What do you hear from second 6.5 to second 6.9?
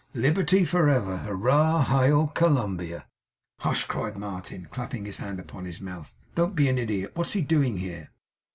be an